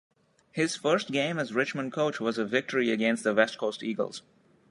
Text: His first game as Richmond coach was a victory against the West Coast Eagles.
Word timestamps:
His 0.51 0.75
first 0.77 1.11
game 1.11 1.37
as 1.37 1.53
Richmond 1.53 1.93
coach 1.93 2.19
was 2.19 2.39
a 2.39 2.43
victory 2.43 2.89
against 2.89 3.23
the 3.23 3.35
West 3.35 3.59
Coast 3.59 3.83
Eagles. 3.83 4.23